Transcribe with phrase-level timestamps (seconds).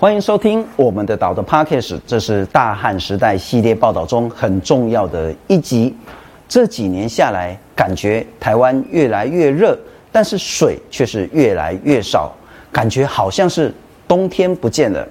[0.00, 5.92] 欢迎收听我们的岛的 Podcast，这是大汉时代系列报道中很重要的一集。
[6.48, 9.76] 这几年下来，感觉台湾越来越热，
[10.12, 12.32] 但是水却是越来越少，
[12.70, 13.74] 感觉好像是
[14.06, 15.04] 冬天不见了，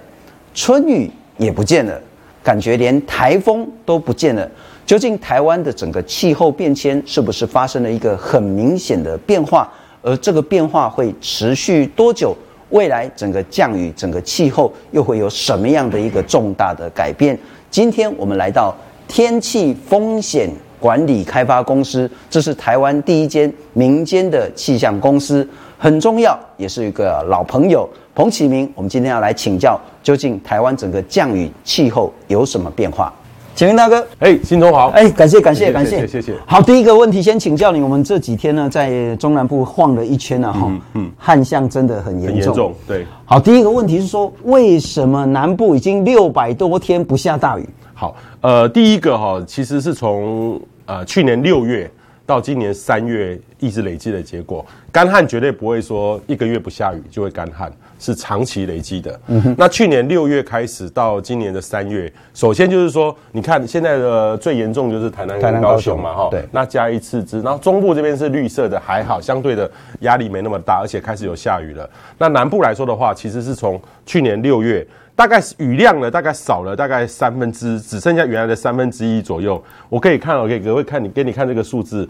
[0.54, 2.00] 春雨也不见了，
[2.42, 4.50] 感觉连台风都不见了。
[4.86, 9.70] 究竟台湾的整个气候变迁是不是发生了一个很明显的变化？
[10.00, 12.34] 而这个变化会持续多久？
[12.70, 17.38] 未来整个降雨、整个气候又会有什么样的一个重大的改变？
[17.70, 18.74] 今天我们来到
[19.06, 28.70] 天气风险管理开发公司，这是台湾第一间民间的气象公司，很重要，也是一个老朋友彭启明。
[28.74, 33.12] 我们今天要来请教，究竟台湾整个降雨气候有什么变化？
[33.58, 36.32] 启明大哥，哎，新中好，哎，感谢感谢感谢谢谢。
[36.46, 43.04] 好，第一个问题先请教你，我们这几天呢在中南部晃了一圈了哈，嗯嗯，旱象真的很严重，很严重，对。
[43.24, 47.68] 好，第一个问题是说，为什么南部已经六百多天不下大雨？
[47.94, 51.90] 好，呃，第一个哈，其实是从呃去年六月。
[52.24, 54.62] 到今年三月一直累积的结果，
[54.92, 59.20] 干旱绝对不会说一个月不下雨就会干旱，是长期累积的。
[59.26, 59.54] 嗯哼。
[59.58, 66.28] 那去年六月开始到今年的三月，首先就是说，你看现在的最严重就是台南跟高雄嘛，哈。
[66.30, 66.44] 对。
[66.52, 71.88] 那加一次之，然后中部这边是绿色的，还好，相对的压力没那么大，而且开始有下雨了。
[72.18, 74.86] 那南部来说的话，其实是从去年六月。
[75.16, 79.60] 大概雨量呢，大概少了大概三分之，只剩下原来的三分之一左右。
[79.88, 82.08] 我可以看，我可以各位看你给你看这个数字。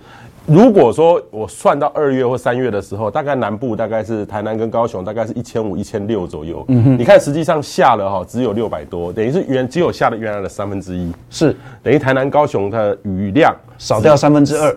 [0.49, 6.65] 如果说我算到二月或三月的时候，大概南部大概是台南跟高雄，大概是一千五、一千六左右。
[6.69, 11.13] 嗯哼，你看实际上下了哈，只有六百多，等于是原只有下了原来的三分之一。
[11.29, 14.75] 是，等于台南、高雄的雨量少掉三分之二，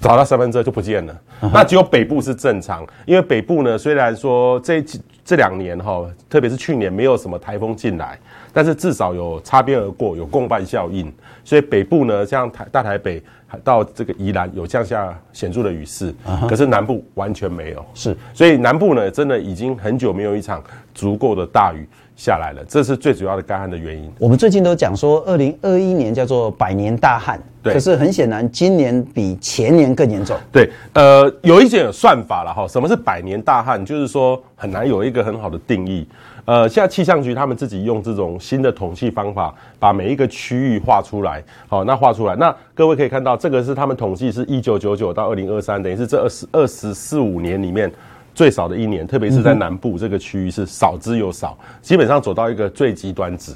[0.00, 1.12] 少掉三分之二就不见了。
[1.40, 1.50] Uh huh.
[1.54, 4.84] 那只有北部是正常，因为北部呢，虽然说这
[5.24, 8.18] 这两年哈，特别是去年没有什么台风进来，
[8.52, 11.12] 但是至少有擦边而过，有共伴效应，
[11.44, 13.22] 所以北部呢，像台大台北
[13.64, 16.46] 到这个宜兰有降下显著的雨势，uh huh.
[16.46, 17.84] 可是南部完全没有。
[17.94, 20.62] 是，所以南部呢，真的已经很久没有一场
[20.94, 21.86] 足够的大雨。
[22.14, 24.12] 下来了，这是最主要的干旱的原因。
[24.18, 27.72] 我们最近都讲说，二零二一年叫做百年大旱，对。
[27.72, 30.36] 可是很显然，今年比前年更严重。
[30.52, 32.68] 对，呃，有一点算法了哈。
[32.68, 33.82] 什么是百年大旱？
[33.84, 36.06] 就是说很难有一个很好的定义。
[36.44, 41.42] 呃，现在气象局他们自己用这种新的统计方法，把每一个区域画出来。
[41.68, 47.90] 好，那画出来，那各位可以看到，这个是他们统计是一九九九到二零二三，等于是这二十二十四五年里面。
[48.34, 53.52] 最少的一年，特别是在南部这个区域是少之又少，基本上走到一个最极端值。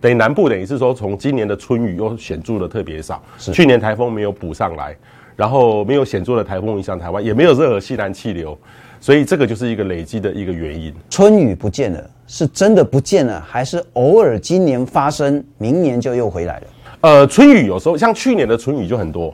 [0.00, 4.96] 等于南部等于是说，从今年的春雨又显著的特别少，去年台风没有补上来，
[5.36, 8.58] 然后没有显著的台风影响台湾，也没有任何西南气流，
[9.06, 10.92] 所以这个就是一个累积的一个原因。
[11.08, 16.66] 春雨不见了，是真的不见了，还是偶尔今年发生，明年就又回来了？
[17.02, 19.32] 呃，春雨有时候像去年的春雨就很多，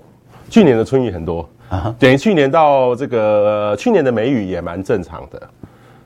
[0.50, 1.48] 去年的春雨很多。
[1.98, 5.40] 等于去年到这个去年的梅雨也蛮正常的，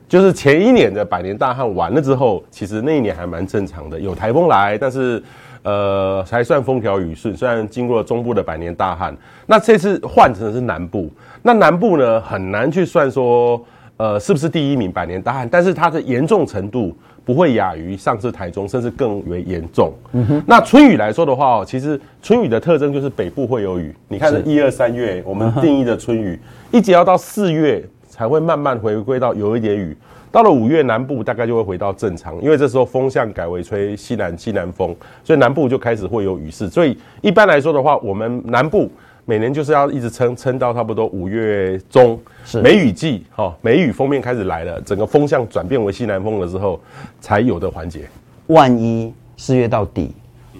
[0.07, 5.21] 就是前一年的百年大旱完了之后，其实那一年还蛮正常的，有台风来，但是
[5.63, 7.35] 呃还算风调雨顺。
[7.35, 11.09] 虽然经过了中部的百年大旱，那这次换成的是南部，
[11.41, 13.63] 那南部呢很难去算说
[13.97, 16.95] 呃是不是第一名百年大旱，但是它的严重程度。
[17.27, 19.91] 不会亚于上次台中，甚至更为严重。
[20.13, 23.93] 嗯哼，那春雨来说的话哦，其实春雨的特征就是北部会有雨。
[24.07, 26.39] 你看，一二三月我们定义的春雨，
[26.71, 29.93] 一直要到四月才会慢慢回归到有一点雨。
[30.31, 36.69] 到了五月，南部大概就会回到正常，因为这时候风向改为吹西南西南风，所以南部就开始会有雨势。
[36.69, 38.89] 所以一般来说的话，我们南部。
[39.29, 46.79] 每年就是要一直撑撑到差不多五月中，是梅雨季，哈，梅雨锋面开始来了，整个风向转变为西南风了之后，
[47.19, 48.07] 才有的环节。
[48.45, 50.13] 万一四月到底，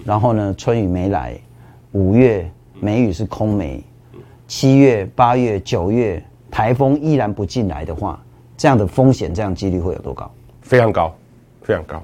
[0.04, 1.34] 然后呢，春雨没来，
[1.92, 2.46] 五月
[2.78, 3.82] 梅雨是空梅，
[4.46, 8.22] 七月、八月、九月台风依然不进来的话，
[8.58, 10.30] 这样的风险，这样几率会有多高？
[10.60, 11.16] 非常高，
[11.62, 12.02] 非常高。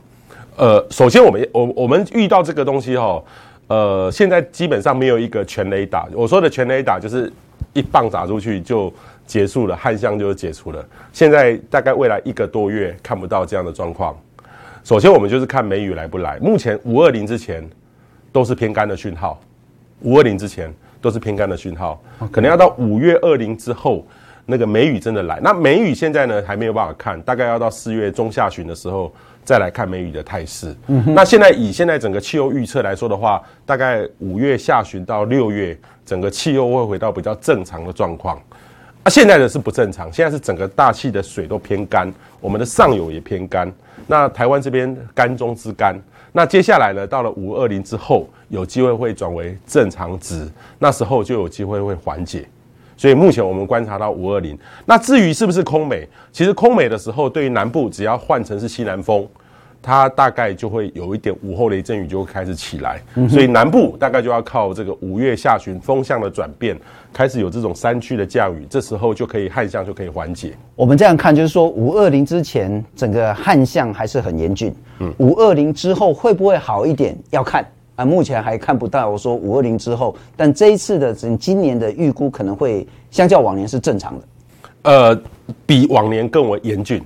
[0.56, 3.22] 呃，首先我们我我们遇到这个东西哈。
[3.66, 6.06] 呃，现在基本上没有一个全雷打。
[6.12, 7.32] 我说的全雷打就是
[7.72, 8.92] 一棒打出去就
[9.26, 10.86] 结束了，旱象就解除了。
[11.14, 14.14] 现在大概未来一个多月看不到这样的状况。
[14.84, 16.38] 首先，我们就是看梅雨来不来。
[16.40, 17.66] 目前五二零之前
[18.30, 19.40] 都是偏干的讯号，
[20.02, 21.98] 五二零之前都是偏干的讯号，
[22.30, 24.06] 可能要到五月二零之后，
[24.46, 25.38] 那个梅雨真的来。
[25.42, 29.12] 那梅雨现在呢还没有办法看，大概要到四月中下旬的时候。
[29.46, 38.38] 再来看梅雨的态势，嗯，那现在以现在整个气候预测来说的话，大概五月下旬到六月，整个气候会回到比较正常的状况。
[39.02, 43.70] 啊，现在的是不正常，现在是整个大气的水都偏干，我们的上游也偏干。
[44.06, 45.94] 那台湾这边干中之干，
[46.32, 52.48] 那接下来呢，到了五二零之后，有机会会转为正常值，那时候就有机会会缓解。
[52.96, 54.58] 所以目前我们观察到五二零。
[54.84, 59.26] 那至于是不是空美，其实空美的时候，对于南部只要换成是西南风。
[59.86, 66.74] 它大概就会有一点午后雷阵雨就会开始起来，所以南部大概就要靠这个五月下旬风向的转变，
[67.12, 70.54] 开始有这种山区的降雨，这时候就可以旱象就可以缓解。
[70.74, 77.14] 我们这样看，就是说五二零之前整个旱象还是很严峻，嗯，五二零之后会不会好一点？
[77.28, 77.62] 要看
[77.96, 79.08] 啊，目前还看不到。
[79.08, 84.24] 我说五二零之后，但这一次的整今年的预估可能会相较往年是正常的，
[84.82, 85.22] 呃，
[85.66, 87.02] 比往年更为严峻，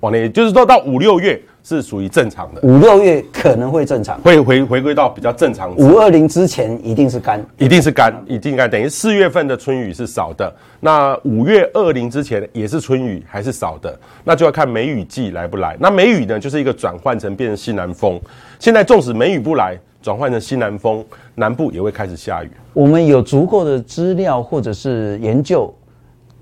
[0.00, 1.40] 往年就是说到五六月。
[1.66, 5.74] 是属于正常的，五六月可能会正常，会回回归到比较正常。
[5.76, 8.68] 五二零之前一定是干，一定是干，一定干。
[8.68, 15.74] 等于四月份的春雨是少的，那五月二零之前也是春雨还是少的，那就要看梅雨季来不来。
[15.80, 18.20] 那梅雨呢，就是一个转换成变成西南风。
[18.58, 21.02] 现在纵使梅雨不来，转换成西南风，
[21.34, 22.50] 南部也会开始下雨。
[22.74, 25.72] 我们有足够的资料或者是研究，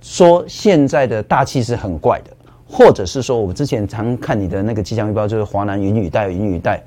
[0.00, 2.36] 说现在的大气是很怪的。
[2.66, 6.82] 或者是说，我们之前常看你的那个气象预报，就是华南云雨带、云雨带，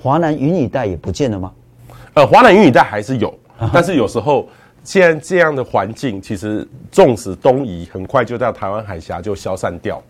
[0.00, 1.50] 华南云雨带也不见了吗？
[2.14, 3.34] 呃，华南云雨带还是有，
[3.72, 4.46] 但是有时候
[4.84, 10.00] 既然这样的环境，其实纵使东移，很快就到台湾海峡就消散掉。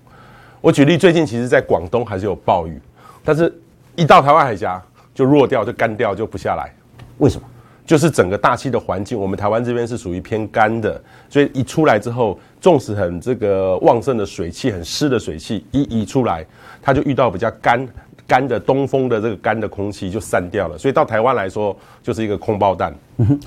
[0.60, 2.78] 我举例，最近其实在广东还是有暴雨，
[3.24, 3.50] 但是
[3.96, 4.82] 一到台湾海峡
[5.14, 6.72] 就弱掉，就干掉，就不下来。
[7.18, 7.46] 为什么？
[7.86, 16.46] 就是整个大气的环境，我们台湾这边是属于偏干的，所以一出来之后，纵使很这个旺盛的水汽、很湿的水汽一移出来，
[16.80, 17.88] 它就遇到比较干
[18.28, 22.94] 干的东风的这个干的空气就散掉了，所以到台湾来说就是一个空包弹。
[23.16, 23.40] 嗯哼，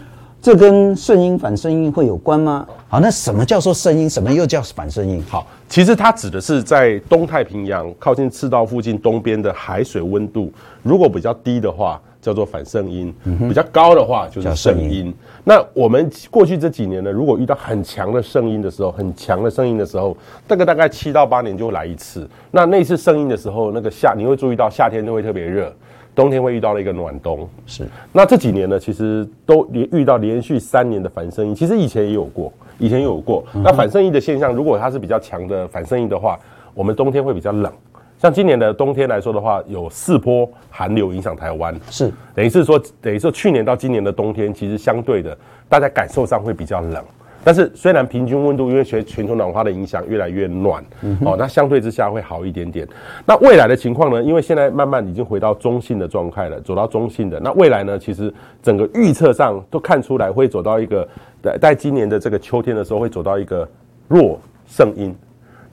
[0.43, 2.67] 这跟圣婴反圣婴会有关吗？
[2.89, 4.09] 好，那什么叫做圣婴？
[4.09, 5.23] 什么又叫反圣婴？
[5.23, 10.51] 好，其实它指的是在东太平洋靠近赤道附近东边的海水温度，
[10.81, 11.97] 如果比较低的话。
[12.23, 13.13] 叫做反圣婴，
[13.49, 15.13] 比较高的话就是圣婴。
[15.43, 20.15] 那我们过去这几年呢，如果遇到很强的圣音的时候，很强的圣音的时候，
[20.47, 22.25] 这个大概七到八年就会来一次。
[22.49, 25.69] 那那次圣音的时候，那个夏你会注意到夏天就会特别热，
[26.15, 27.47] 冬天会遇到了一个暖冬。
[27.65, 27.87] 是。
[28.11, 33.43] 那这几年呢，其实都连遇到连续三年的反圣婴，其实以前也有过，以前也有过。
[33.53, 36.39] 那反圣婴的现象，如果它是比较强的反圣婴的话，
[36.73, 37.71] 我们冬天会比较冷。
[38.19, 45.37] 像今年的冬天来说的话，有四波寒流影响台湾，是等于是说，等于说去年到今年的冬天，其实相对的，
[45.67, 47.03] 大家感受上会比较冷。
[47.43, 52.87] 但是虽然平均温度因为全全球暖化的影响越来越暖，嗯、哦，那相对之下会好一点点。
[53.25, 54.23] 那未来的情况呢？
[54.23, 57.39] 因为现在慢慢已经回到中性的状态了，走到中性的。
[57.39, 57.99] 那未来呢？
[57.99, 61.07] 其实整个预测上都看出来会走到一个
[61.41, 63.67] 在在今年的这个秋天的时候会走到一个
[64.07, 65.13] 弱盛阴。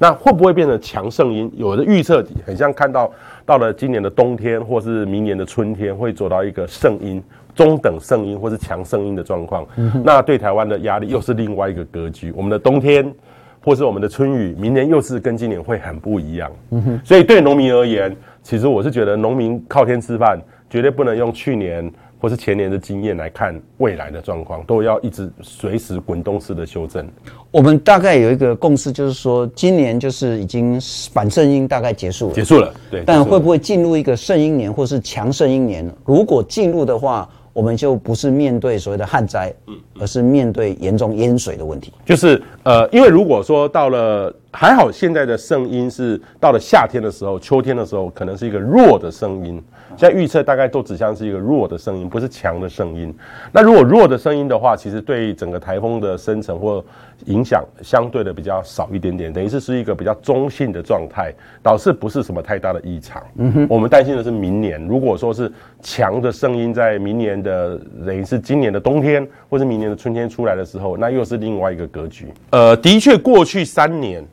[0.03, 1.53] 那会不会变成强盛阴？
[1.57, 3.13] 有的预测很像看到
[3.45, 7.23] 到了今年的冬天，或是明年的春天，会走到一个圣婴、
[7.67, 9.67] 中等圣婴或是强圣婴的状况。
[10.03, 12.33] 那对台湾的压力又是另外一个格局。
[12.35, 13.13] 我们的冬天，
[13.63, 16.51] 或是我们的春雨，明年又是跟今年会很不一样。
[17.05, 20.41] 所以对农民而言，其实我是觉得农民靠天吃饭，
[20.71, 21.93] 绝对不能用去年。
[22.23, 27.09] 或是前年的经验来看未来的状况，都要一直随时滚动式的修正。
[27.51, 30.79] 我们大概有一个共识，就是说今年就是已经
[31.15, 32.75] 反圣婴大概结束了，结束了。
[32.91, 35.91] 对，但会不会进入一个圣婴年，或是强圣婴年？
[36.05, 41.93] 如果进入的话，我们就不是面对所谓的旱灾，嗯，而是面对严重淹水的问题。
[42.05, 49.63] 就是呃，因为如果说到了还好，现在的圣音是到了夏天的时候、秋天的时候，可能是一个弱的声音。
[49.97, 53.15] 现在预测大概都指向是一个弱的声音，不是强的声音。
[53.53, 56.85] 那如果弱的声音的话，其实对整个台风的生成或
[57.27, 63.23] 影响相对的比较少一点点，等于是是一个比较中性的状态，导致不是什么太大的异常。
[63.37, 72.27] 嗯哼，我们担心的是明年，如果说是强的声音在明年的等于是今年的冬天或是明年的春天出来的时候，那又是另外一个格局。
[72.51, 74.25] 呃，的确过去三年。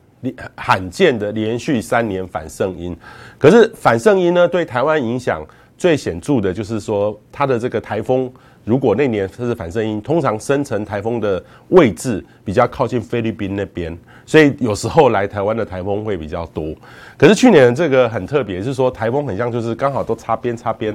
[0.56, 2.96] 罕见的连续三年反圣音，
[3.38, 5.44] 可是反圣音呢，对台湾影响
[5.76, 8.32] 最显著的就是说，它的这个台风。
[8.68, 13.96] 如果那年它是反圣婴，通常生成台风的位置比较靠近菲律宾那边，
[14.26, 16.74] 所以有时候来台湾的台风会比较多。
[17.16, 20.94] 可是去年这个很特别，是说台风很像就是刚好都擦边擦边，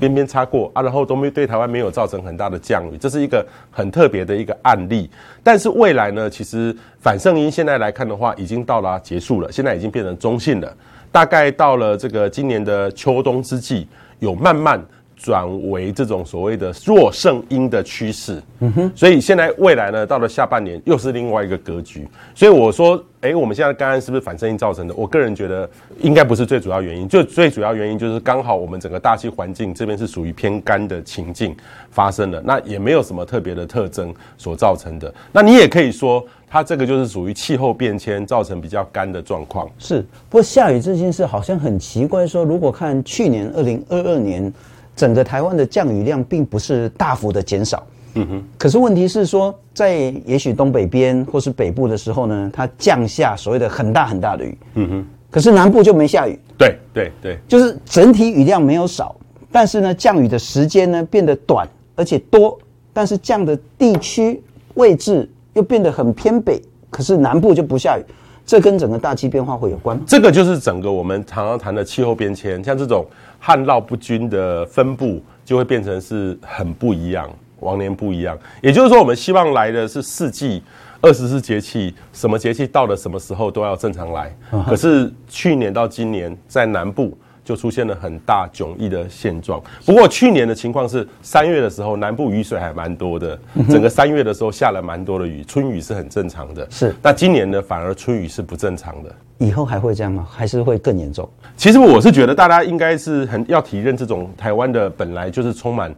[0.00, 5.08] 边边擦过啊，然后都没对台湾没有造成很大的降雨，这是一个很特别的一个案例。
[5.44, 10.76] 但是未来呢，其实反圣婴现在来看的话，已经到了结束了，现在已经变成中性了。
[11.12, 13.86] 大概到了这个今年的秋冬之际，
[14.18, 14.84] 有慢慢。
[15.22, 18.42] 转为这种所谓的弱胜阴的趋势。
[18.58, 22.06] 嗯哼，所以现在未来呢，到了下半年又是另外一个格局。
[22.34, 24.94] 所以我说，哎，我们现在干旱是不是反声音造成的？
[24.94, 25.68] 我个人觉得
[26.00, 31.56] 应该不是最主要原因，就最主要原因就是刚好我们整个大气环境这边是属于偏干的情境
[31.90, 35.12] 发生了，那也没有什么特别的特征所造成的。
[35.32, 39.68] 那你也可以说，它这个就是属于气候变迁造成比较干的状况。
[39.78, 44.52] 是，不过下雨这件事好像很奇怪，说如果看去年二零二二年。
[44.94, 47.82] 整个台湾的降雨量并不是大幅的减少，
[48.14, 48.44] 嗯哼。
[48.58, 49.96] 可是问题是说，在
[50.26, 55.06] 也许东北边或是北部的时候呢，它降下所谓的很大很大的雨，嗯哼。
[55.30, 59.16] 可是南部就没下雨，对对对，就是整体雨量没有少，
[59.50, 62.58] 但是呢，降雨的时间呢变得短而且多，
[62.92, 64.42] 但是降的地区
[64.74, 68.04] 位置又变得很偏北，可是南部就不下雨，
[68.44, 69.98] 这跟整个大气变化会有关。
[70.06, 73.06] 这个就是整个我们常常谈的气候变迁，像这种。
[73.44, 78.38] 旱涝不均的分布就会变成是很不一样，往年不一样。
[78.62, 80.62] 也就是说，我们希望来的是四季、
[81.00, 84.32] 二十四节气，什么节气到了什么时候都要正常来。
[84.68, 87.18] 可是去年到今年，在南部。
[87.44, 89.60] 就出现了很大迥异的现状。
[89.84, 96.66] 不过去年的情况是，三月的时候南部雨水还蛮多的，整个三月的时候下了蛮多的雨，春雨是很正常的。
[96.70, 99.14] 是，那今年呢，反而春雨是不正常的。
[99.38, 100.26] 以后还会这样吗？
[100.30, 101.28] 还是会更严重？
[101.56, 105.92] 其实我是觉得大家应该是很要体认这种台湾的本来就是充满，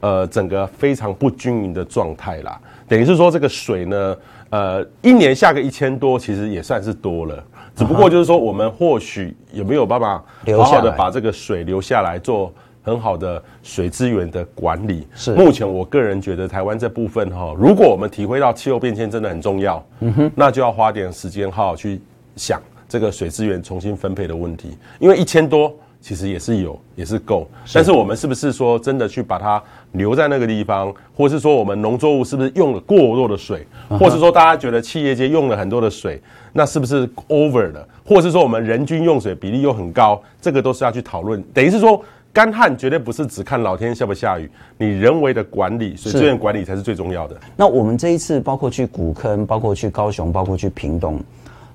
[0.00, 2.58] 呃，整个非常不均匀的状态啦。
[2.88, 4.16] 等于是说这个水呢，
[4.50, 7.44] 呃，一年下个一千多，其实也算是多了。
[7.78, 10.22] 只不过就是说，我们或许有没有办法
[10.56, 15.06] 好好的把这个水留下来，做很好的水资源的管理。
[15.14, 22.00] 是，目前我个人觉得台湾这部分哈，如果我们体会到气候变迁真的很重要，嗯哼，那就要花点时间好好去
[22.34, 25.72] 想这个水资源重新分配的问题，因为一千多。
[26.00, 29.62] 其实也是有，也是够，但是我们是不是说真的去把它
[29.92, 33.66] 留在那个地方，或是说我们农作物是不是用了过多的水，
[33.98, 41.42] 或是说大家觉得企业界用了很多的水，那是不是 over 了，或是说我们人均用水比例又很高，这个都是要去讨论。
[41.52, 42.00] 等于是说，
[42.32, 47.36] 干旱绝对不是只看老天下不下雨，你人为的管理水资源管理才是最重要的。
[47.56, 51.20] 那我们这一次包括去古坑，包括去高雄，包括去屏东，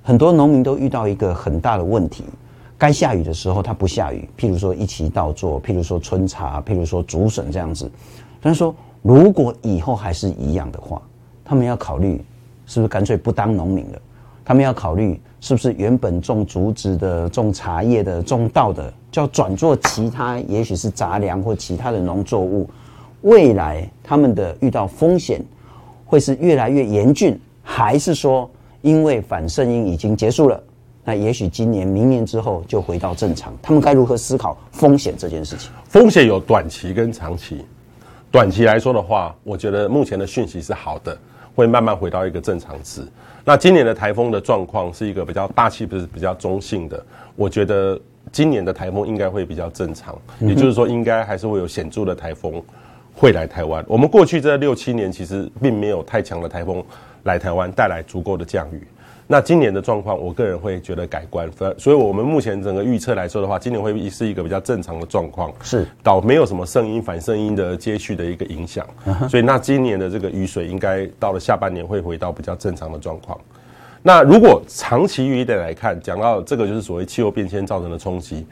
[0.01, 2.24] 很多农民都遇到一个很大的问题。
[2.77, 7.89] 该下雨的时候它不下雨，譬如说一期稻作，譬如说春茶，譬如说竹笋这样子。
[8.42, 11.01] 但是说如果以后还是一样的话，
[11.46, 12.24] 他们要考虑
[12.65, 14.01] 是不是干脆不当农民了？
[14.46, 22.70] 他们要考虑是不是原本种竹子的、种茶叶的、种稻的，就要转做其他，也许是杂粮或其他的农作物。
[23.22, 25.42] 未来他们的遇到风险
[26.06, 28.50] 会是越来越严峻，还是说
[28.82, 30.62] 因为反圣婴已经结束了？
[31.05, 33.53] 那也许今年、明年之后就回到正常。
[33.62, 35.69] 他们该如何思考风险这件事情？
[35.89, 37.65] 风险有短期跟长期。
[38.31, 41.17] 短期来说的话，我觉得目前的讯息是好的，
[41.53, 43.01] 会慢慢回到一个正常值。
[43.45, 47.05] 那今年的台风的状况是一个比较大气，不是比较中性的。
[47.36, 48.00] 我觉得
[48.31, 52.63] 今年的台风应该会比较正常，也就是说，应该还是会有显著的台风
[53.13, 53.83] 会来台湾。
[53.88, 56.83] 我们过去这六七年其实并没有太强的台风
[57.24, 58.88] 来台湾，带来足够的降雨。
[59.34, 68.86] 那今年的状况，我个人会觉得改观，所以我们目前整个预测来说的话，今年会是一个比较正常的状况，是，倒没有什么圣音反圣音的接续的一个影响，
[69.28, 73.36] 所以那今年的这个雨水应该到了下半年会回到比较正常的状况。
[74.04, 78.46] 那如果长期一点来看，讲到这个就是所谓气候变迁造成的冲击，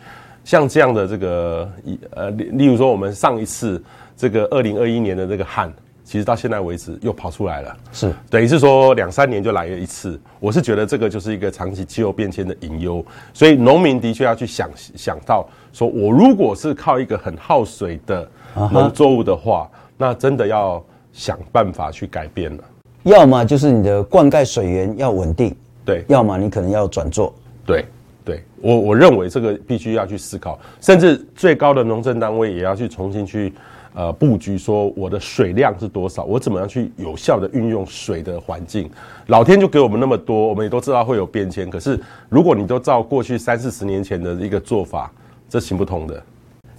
[0.44, 1.72] 像这样的这个
[2.16, 3.80] 呃，例如说我们上一次
[4.18, 5.72] 这个二零二一年的这个旱。
[6.12, 10.20] 其实到现在为止又跑出来了，是等于是说两三年就来了一次。
[10.41, 13.01] 我是觉得这个就是一个长期气候变迁的隐忧，
[13.34, 18.30] 所以农民的确要去想想到，说我如果是靠一个很耗水的
[18.74, 22.63] 农作物的话，那真的要想办法去改变了。
[23.03, 27.34] 要么就是你的灌溉水源要稳定，对；要么你可能要转做，
[27.65, 27.86] 对
[28.25, 28.44] 对。
[28.60, 33.53] 我我认为这个必须要去思考，甚至最高的农政单位也要去重新去。
[33.93, 36.24] 呃，布局说我的水量是多少？
[36.24, 38.89] 我怎么样去有效的运用水的环境？
[39.27, 41.69] 老天就给我们那么多，我们也都知道会有变迁。
[41.69, 45.12] 可是如果你都照过去三四十年前的一个做法，
[45.50, 46.24] 这行不通的。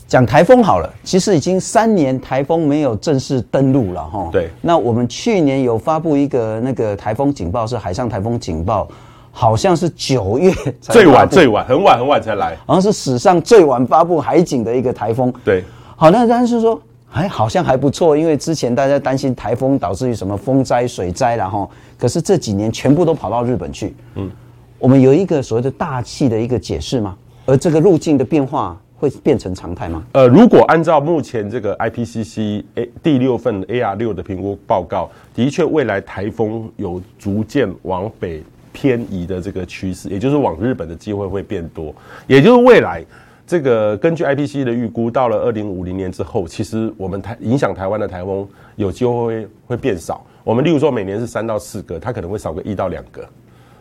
[0.07, 4.31] 讲台风好了，其实已经三年台风没有正式登陆了哈。
[4.33, 4.49] 对。
[4.63, 8.89] 那我们去年有发布一个那个台风警报，是海上台风警报，
[9.31, 10.51] 好像是九月
[10.81, 15.31] 最晚最晚很晚很晚才来，好像是史上最晚发布海警的一个台风。
[15.45, 15.63] 对。
[15.95, 16.81] 好，那但是说。
[17.13, 23.95] 哎，好像还不错，因为之前大家担心台风导致于什么风灾、水灾，然后可是这几年全部都跑到日本去。
[24.15, 24.31] 嗯，
[24.79, 30.03] 我们有一个所谓的大气的一个解释吗，而这个路径的变化会变成常态吗？
[30.13, 38.43] 呃，如果按照目前这个 IPCC A 第六份 AR 六的评估报告，的确未来台风有逐渐往北
[38.73, 41.95] 偏移的这个趋势，也就是往日本的机会会变多，
[42.27, 43.05] 也就是未来
[43.53, 50.25] 这个根据 IPCC 的预估，到了二零五零年之后，其实我们台影响台湾的台风有机会会会变少。
[50.43, 53.23] 我们例如说每年是三到四个，它可能会少个一到两个，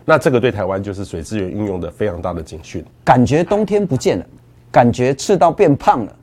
[0.04, 2.84] 那这个对台湾就是水资源运用的非常大的警讯。
[3.02, 4.26] 感觉冬天不见了，
[4.70, 6.14] 感觉赤道变胖了，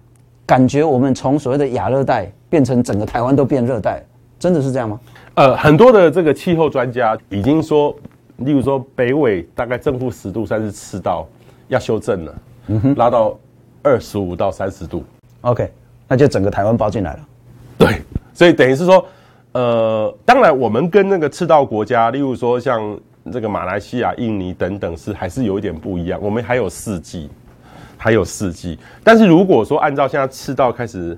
[0.46, 4.00] 感觉我们从所谓的亚热带变成整个台湾都变热带，
[4.38, 5.00] 真的是这样吗？
[5.34, 7.96] 呃，很多的这个气候专家已经说。
[8.38, 11.28] 例如说，北纬大概正负十度，算是赤道
[11.68, 12.34] 要修正了，
[12.70, 13.38] 嗯哼，拉到
[13.82, 15.04] 二十五到三十度
[15.42, 15.70] ，OK，
[16.08, 17.20] 那就整个台湾包进来了。
[17.78, 18.02] 对，
[18.34, 19.04] 所以等于是说，
[19.54, 22.98] 呃，当然我们跟那个赤道国家，例如说像
[23.32, 26.20] 这个马来西亚、印尼等等，是还是有一点不一样。
[26.22, 27.30] 我们还有四季，
[27.98, 28.78] 还有四季。
[29.04, 31.18] 但是如果说按照现在赤道开始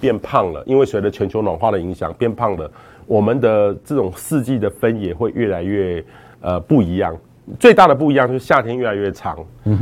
[0.00, 2.70] 变胖了，因为随着全球暖化的影响变胖了，
[3.06, 6.04] 我们的这种四季的分野会越来越。
[6.40, 7.16] 呃，不一样，
[7.58, 9.38] 最大的不一样就是夏天越来越长，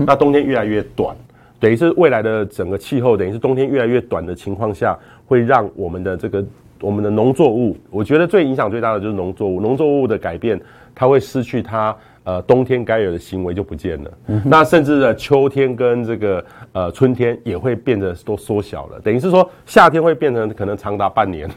[0.07, 1.17] 那冬天越来越短，
[1.59, 4.97] 等于是未来的整个气候，等于是冬天越来越短的情况下，
[5.27, 6.45] 会让我们的这个
[6.81, 10.61] 我们的农作物，我觉得最影响最大的就是农作物，农作物的改变，
[10.95, 11.97] 它会失去它。
[12.27, 21.49] 呃，冬天该有的行为就不见了，嗯、那甚至呢，秋天跟这个呃春天也会变得都缩小了，等于是说夏天会变成可能长达半年，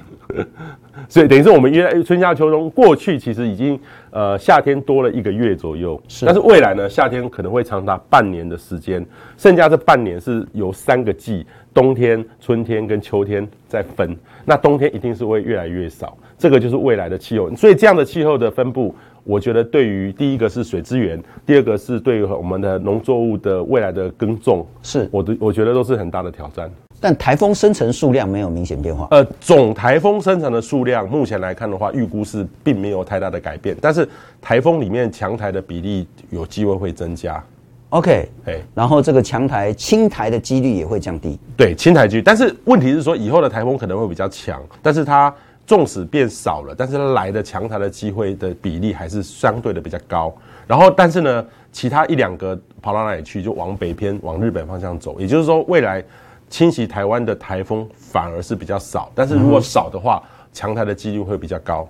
[1.09, 3.79] 所以等于是我们约春夏秋冬过去其实已经
[4.11, 9.03] 呃夏天多了一个月左右，是，但是未来呢，夏天可能会长达半年的时间，
[9.37, 18.93] 剩下这半年是由三个季，冬天、春天跟秋天再分，那冬天一定是会越来越少，这个就是未来的气候，所以这样的气候的分布。
[19.23, 26.69] 我觉得对于第一个是水资源，第二个是对于我们的农作物的未来的耕种，是我的我觉得都是很大的挑战。
[27.01, 29.07] 但台风生成数量没有明显变化。
[29.11, 33.75] 呃，总台风生成的数量目前来看的话，预估是并没有太大的改变。
[33.79, 34.07] 但是
[34.41, 37.41] 台风里面强台的比例有机会会增加。
[37.89, 41.39] OK，哎，然后这个强台轻台的几率也会降低。
[41.55, 45.33] 对，轻台几率，但是问题是说以后的台风可能会比较强，但是它。
[45.69, 50.35] 纵使变少了，但是它来的强台的机会的比例还是相对的比较高。
[50.65, 55.19] 然后，但是呢，其他一两个跑到哪里去，就往北偏往日本方向走。
[55.19, 56.03] 也就是说，未来
[56.49, 59.11] 侵袭台湾的台风反而是比较少。
[59.13, 61.87] 但是如果少的话，强台的几率会比较高。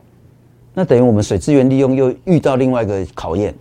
[0.74, 3.56] 那等于我们水资源利用又遇到另外一个考验。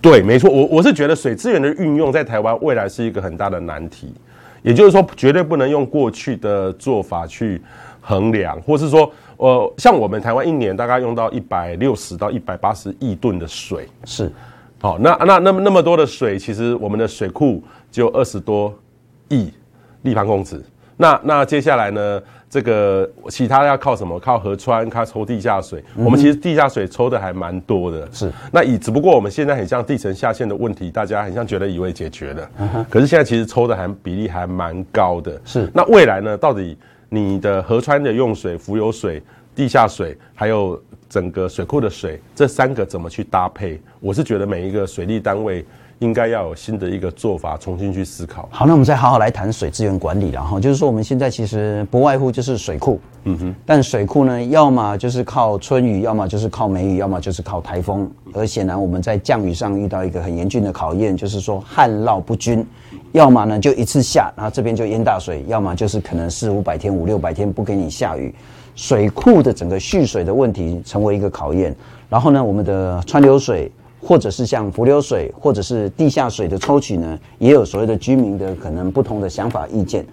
[0.00, 4.14] 对，没错，我我是觉得水资源的运用在台湾未来是一个很大的难题。
[4.62, 7.60] 也就是说，绝对不能用过去的做法去
[8.00, 9.10] 衡量，或是说。
[9.36, 14.30] 呃，像我们台湾一年大概用到一百六十到一百八十亿吨的水，是，
[14.80, 18.72] 好，那那那么那么多的水，其实我们的水库只有二十多
[19.28, 19.52] 亿
[20.02, 20.62] 立方公尺。
[20.96, 24.16] 那那接下来呢，这个其他要靠什么？
[24.20, 25.82] 靠河川，靠抽地下水。
[25.96, 28.30] 我们其实地下水抽的还蛮多的，是。
[28.52, 32.48] 那以只不过我们现在很像地层下陷的问题，大家很像觉得以为解决了，
[32.88, 35.40] 可是现在其实抽的还比例还蛮高的。
[35.44, 35.68] 是。
[35.74, 36.36] 那未来呢？
[36.36, 36.78] 到底？
[37.08, 39.22] 你的河川的用水、浮游水、
[39.54, 43.80] 地下水，还有整个水库的水，这三个怎么去搭配？
[44.00, 45.64] 我是觉得每一个水利单位
[46.00, 48.48] 应该要有新的一个做法，重新去思考。
[48.50, 50.30] 好，那我们再好好来谈水资源管理。
[50.30, 53.54] 然后就是说，我们现在其实不外乎就是水库，嗯哼。
[53.64, 58.10] 但水库呢，要么就是靠春雨，要么就是靠梅雨，要么就是靠台风。
[58.32, 62.66] 而显然我们在降雨上遇到一个很严峻的考验，就是说旱涝不均。
[63.14, 68.34] 要么呢就一次下，然后这边就淹大水；要么就是可能四五百天、五六百天不给你下雨，
[68.74, 71.72] 水库的整个蓄水的问题成为一个考验。
[72.10, 73.70] 然后呢，我们的川流水，
[74.02, 80.04] 或者是像伏流水，或者是地下水的抽取呢，也有所谓的居民的可能不同的想法意见。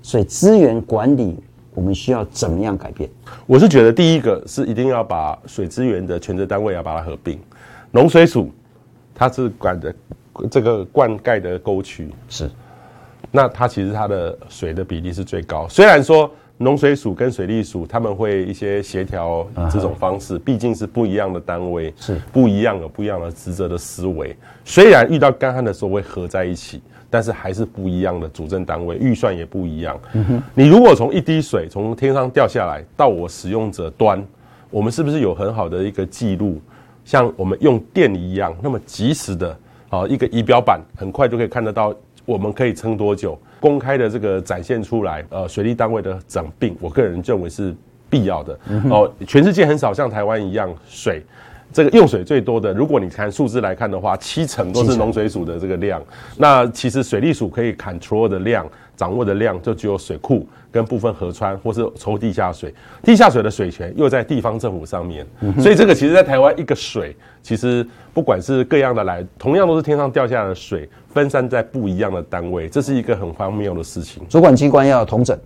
[0.00, 1.38] 所以资源管理，
[1.74, 3.06] 我们需要怎么样改变？
[3.44, 7.38] 我是觉得第一个是一定要把水资源的权责单位要把它合并，
[7.90, 8.50] 农水署
[9.14, 9.94] 它是管的。
[10.50, 12.50] 这个灌溉的沟渠是，
[13.30, 15.66] 那它其实它的水的比例是最高。
[15.68, 24.34] 虽然说农水署跟水利署他们会一些协调这种方式，毕竟是不一样的单位，是不一样有不一样的职责的思维。
[24.64, 30.00] 虽然遇到干旱的时候会合在一起，但是还是不一样的主政单位，预算也不一样。
[30.14, 34.24] 嗯哼，你如果从一滴水从天上掉下来到我使用者端，
[34.70, 36.60] 我们是不是有很好的一个记录？
[37.04, 39.54] 像我们用电一样，那么及时的。
[39.88, 41.94] 好，一个仪表板很快就可以看得到，
[42.24, 43.38] 我们可以撑多久？
[43.60, 47.74] 公开的这个展现出来，呃，水利单位的整并，我个人认为是
[48.10, 48.58] 必要的。
[48.90, 51.24] 哦，全世界很少像台湾一样，水
[51.72, 56.02] 这个用水最多的，如果你看数字来看的话，七成都是农水署的这个量。
[56.38, 62.72] 那其实水利署可以 control 的量、掌握的量，就只有水库跟部分河川，或是抽地下水。
[63.02, 65.26] 地下水的水权又在地方政府上面，
[65.60, 74.22] 所以这个其实，在台湾一个水，其实不管是各样的来，同样都是天上掉下来的水，分散在不一样的单位，这是一个很荒谬的事情。
[74.30, 75.38] 主管机关要统整。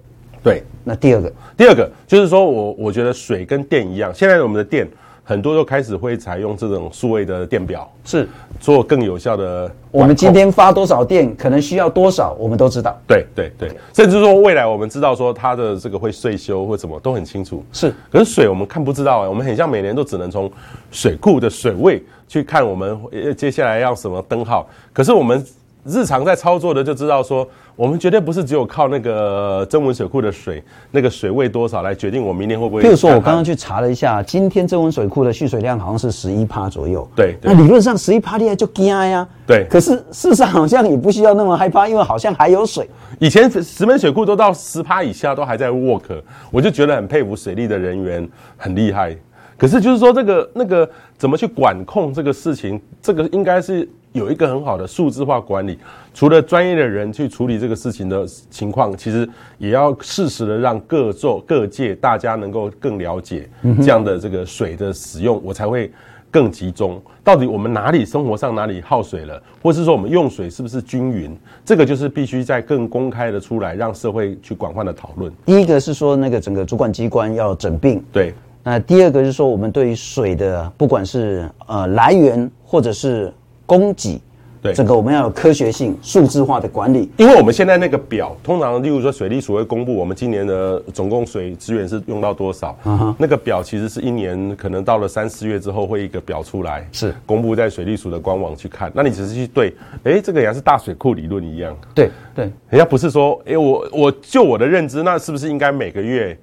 [0.45, 4.87] 对，那第二个，第二个就是说我我觉得水跟电一样，现在我们的电。
[5.31, 9.71] 很多都开始会采用这种数位的电表，是做更有效的。
[9.93, 12.99] 我们今天发多少电，可能需要多少，我们都知道。
[13.07, 17.65] 对对对，甚至说未来我们知道说它的这个会岁修或什么都很清楚。
[17.73, 20.51] 是，可是水我们看不知道哎，我们很像每年都只能从
[20.91, 22.99] 水库的水位去看我们
[23.37, 25.47] 接下来要什么灯号，可是我们。
[25.91, 32.83] 日常在操作的就知道说，我们绝对不是只有靠那个曾文水库的水，那个水位多少来决定我明年会不会。
[32.83, 37.07] 比如说，我刚刚去查了一下，今天曾文水库的蓄水量好像是十一趴左右。
[37.17, 39.27] 对，那理论上十一趴厉害就惊呀。
[39.47, 39.67] 对。
[39.69, 42.89] 可是事实上好像也不需要那么害怕，因为好像还有水。
[43.19, 48.27] 以前石门水库都到十趴以下都还在 work，我就觉得很佩服水利的人员
[48.57, 49.17] 很厉害。
[49.61, 53.87] 可是就是说这个那个怎么去管控这个事情，这个应该是。
[54.13, 55.79] 有一个很好的数字化管理，
[56.13, 65.89] 除了专业的人去处理这个事情的情况，其实也要适时的让各做各界大家能够更了解这样的这个水的使用，我才会
[66.29, 67.01] 更集中。
[67.23, 71.39] 到底我们哪里生活上哪里耗水了，或是说我们用水是不是均匀？
[71.65, 75.33] 这个就是必须在更公开的出来，让社会去广泛的讨论。
[75.47, 78.35] 第一个是说那个整个主管机关要整并，对。
[78.71, 83.33] 那第二个是说我们对于水的不管是呃来源或者是
[83.67, 84.23] 供给，
[84.63, 87.11] 对，这个我们要有科学性、数字化的管理。
[87.17, 98.89] 因为我们现在那个表，通常例如说水利署会公布我们今年的总共水资源是用到多少，嗯哼，那个表其实是一年可能到了三四月之后会一个表出来，是公布在水利署的官网去看。
[98.95, 106.39] 那你只是去对，哎，这个也是大水库理论一样，对对，人家不是说，哎，我我就我的认知，那是不是应该每个月？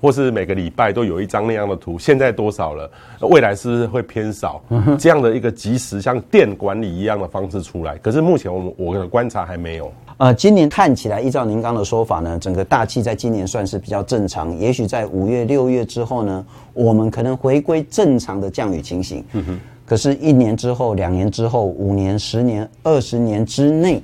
[0.00, 2.90] 或是每个礼拜都有一张那样的图，现在多少了？
[3.20, 4.62] 未来是不是会偏少？
[4.98, 9.92] 这样的一个即时像电管理一样的方式出来，可是目前我们我的观察还没有。
[10.18, 14.56] 呃，今年看起来，依照您刚的说法呢，整个大气在今年算是比较正常。
[14.58, 19.24] 也许在五月、六月之后呢，我们可能回归正常的降雨情形。
[19.32, 19.60] 嗯哼。
[19.86, 24.02] 可是，一年之后、两年之后、五年、十年、二十年之内，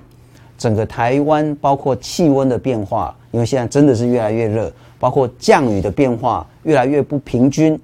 [0.57, 4.73] 整个台湾包括气温的变化，因为现在真的是越来越热。
[5.05, 7.79] 包括降雨的变化越来越不平均，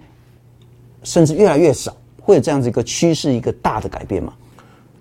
[1.03, 4.33] 甚至越来越少，会有这样子一个趋势，一个大的改变吗？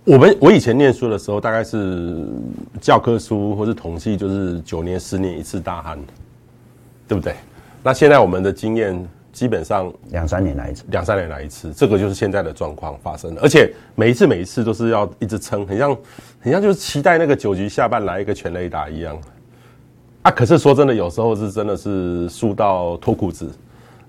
[0.04, 2.28] 我们我以前念书的时候，大概是
[2.82, 5.98] 教科书或是统计，就是九年、十年一次大旱，
[7.08, 7.36] 对不对？
[7.82, 15.98] 那现在我们的经验基本上两三年来一次，两三年来一次，这个就是现在的状况发生了，而且每一次每一次都是要一直撑，很像
[16.42, 19.18] 很像就是期待那个九局下半来一个全垒打一样。
[20.30, 23.50] 啊，可是说真的，有时候是真的是输到脱裤子，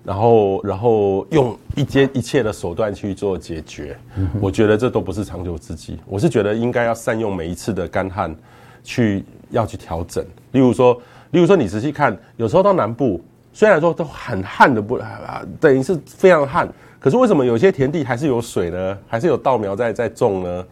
[0.04, 3.96] 然后然后用一切一切的手段去做解决，
[4.38, 5.98] 我觉得这都不是长久之计。
[6.06, 8.36] 我是觉得应该要善用每一次的干旱，
[8.84, 10.22] 去要去调整。
[10.52, 10.92] 例如说，
[11.30, 13.18] 例如说你仔细看，有时候到南部，
[13.54, 18.98] 虽然说都很旱的不啊，等于是非常旱，可是为什么有些田地还是有水呢？
[19.08, 20.66] 还是有稻苗在在种呢？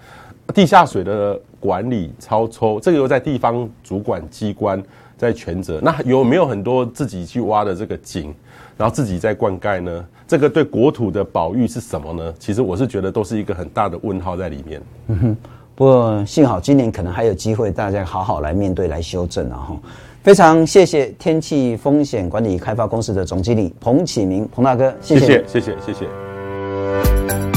[0.55, 4.83] 地下水的管理超抽，这个又在地方主管机关。
[5.19, 8.33] 在全责，那有没有很多自己去挖的这个井，
[8.77, 10.07] 然后自己在灌溉呢？
[10.29, 12.33] 这个对国土的保育是什么呢？
[12.39, 14.81] 其实我是觉得都是一个很大的问号在里面。
[15.09, 15.37] 嗯哼，
[15.75, 19.57] 不过幸好今年可能还有机会，大家好好来面对、来修正啊！
[19.57, 19.77] 哈，
[20.23, 27.48] 非常谢谢天气风险管理开发公司的总经理彭启明彭大哥，谢谢，谢谢，谢谢，谢谢。